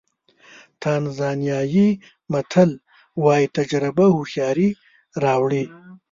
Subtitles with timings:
[0.81, 1.87] تانزانیایي
[2.31, 2.69] متل
[3.23, 4.69] وایي تجربه هوښیاري
[5.23, 5.65] راوړي.